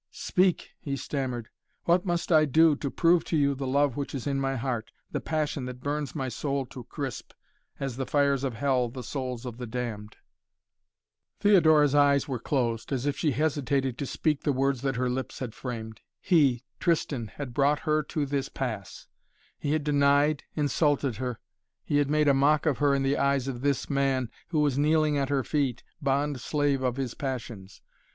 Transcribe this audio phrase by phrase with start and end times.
[0.09, 1.47] "Speak," he stammered,
[1.83, 4.89] "what must I do to prove to you the love which is in my heart
[5.11, 7.33] the passion that burns my soul to crisp,
[7.79, 10.15] as the fires of hell the souls of the damned?"
[11.39, 15.37] Theodora's eyes were closed, as if she hesitated to speak the words that her lips
[15.37, 16.01] had framed.
[16.19, 19.05] He, Tristan, had brought her to this pass.
[19.59, 21.37] He had denied, insulted her,
[21.83, 24.79] he had made a mock of her in the eyes of this man, who was
[24.79, 27.83] kneeling at her feet, bond slave of his passions.